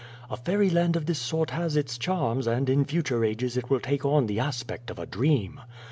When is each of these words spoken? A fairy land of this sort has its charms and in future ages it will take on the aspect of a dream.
A 0.31 0.35
fairy 0.35 0.71
land 0.71 0.95
of 0.95 1.05
this 1.05 1.19
sort 1.19 1.51
has 1.51 1.77
its 1.77 1.95
charms 1.99 2.47
and 2.47 2.71
in 2.71 2.85
future 2.85 3.23
ages 3.23 3.55
it 3.55 3.69
will 3.69 3.79
take 3.79 4.03
on 4.03 4.25
the 4.25 4.39
aspect 4.39 4.89
of 4.89 4.97
a 4.97 5.05
dream. 5.05 5.59